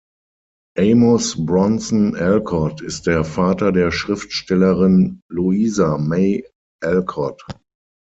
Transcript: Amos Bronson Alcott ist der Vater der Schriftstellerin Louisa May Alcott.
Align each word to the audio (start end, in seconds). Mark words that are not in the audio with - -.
Amos 0.79 1.35
Bronson 1.45 2.15
Alcott 2.15 2.81
ist 2.81 3.05
der 3.05 3.23
Vater 3.23 3.71
der 3.71 3.91
Schriftstellerin 3.91 5.21
Louisa 5.31 5.99
May 5.99 6.43
Alcott. 6.83 7.45